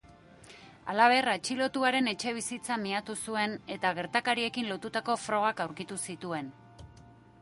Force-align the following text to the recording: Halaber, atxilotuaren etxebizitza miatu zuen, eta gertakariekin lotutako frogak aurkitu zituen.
Halaber, 0.93 1.27
atxilotuaren 1.33 2.09
etxebizitza 2.13 2.77
miatu 2.85 3.17
zuen, 3.27 3.55
eta 3.77 3.93
gertakariekin 3.99 4.71
lotutako 4.73 5.19
frogak 5.29 5.63
aurkitu 5.67 6.01
zituen. 6.11 6.51